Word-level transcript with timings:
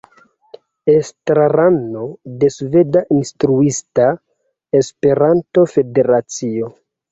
Estrarano 0.93 2.07
de 2.39 2.49
Sveda 2.55 3.05
Instruista 3.19 4.09
Esperanto-Federacio. 4.81 6.75